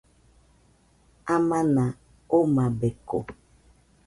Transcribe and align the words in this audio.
Amana 1.35 1.85
omabeko. 2.37 3.17